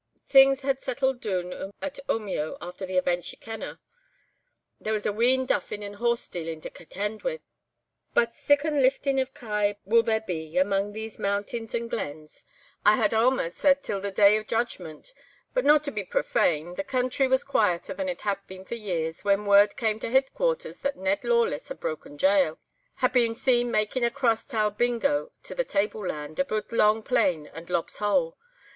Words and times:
Things 0.25 0.63
had 0.63 0.81
settled 0.81 1.21
doon 1.21 1.71
at 1.79 1.99
Omeo 2.09 2.57
after 2.59 2.87
the 2.87 2.97
events 2.97 3.31
ye 3.31 3.37
ken 3.39 3.61
o'. 3.61 3.77
There 4.79 4.93
was 4.93 5.05
a 5.05 5.13
wheen 5.13 5.45
duffing 5.45 5.83
and 5.83 5.97
horse 5.97 6.21
stealing 6.21 6.59
to 6.61 6.71
contend 6.71 7.21
wi'! 7.21 7.41
But 8.15 8.33
siccan 8.33 8.81
lifting 8.81 9.19
of 9.19 9.35
kye 9.35 9.75
will 9.85 10.01
there 10.01 10.21
be, 10.21 10.57
amang 10.57 10.93
these 10.93 11.19
mountains 11.19 11.75
and 11.75 11.87
glens, 11.87 12.43
I 12.83 12.95
had 12.95 13.13
a'maist 13.13 13.57
said 13.59 13.83
till 13.83 14.01
the 14.01 14.09
Day 14.09 14.37
of 14.37 14.47
Judgment—but 14.47 15.63
no 15.63 15.77
to 15.77 15.91
be 15.91 16.03
profane, 16.03 16.73
the 16.73 16.83
country 16.83 17.27
was 17.27 17.43
quieter 17.43 17.93
than 17.93 18.09
it 18.09 18.21
had 18.21 18.39
been 18.47 18.65
for 18.65 18.73
years, 18.73 19.23
when 19.23 19.45
word 19.45 19.77
came 19.77 19.99
to 19.99 20.07
heidquarters 20.07 20.79
that 20.81 20.97
Ned 20.97 21.23
Lawless 21.23 21.67
had 21.67 21.79
broken 21.79 22.17
gaol; 22.17 22.57
had 22.95 23.13
been 23.13 23.35
seen 23.35 23.69
makin' 23.69 24.03
across 24.03 24.47
by 24.47 24.57
Talbingo 24.57 25.29
to 25.43 25.53
the 25.53 25.63
table 25.63 26.07
land, 26.07 26.39
aboot 26.39 26.71
Long 26.71 27.03
Plain 27.03 27.45
and 27.53 27.69
Lobb's 27.69 27.99
Hole. 27.99 28.35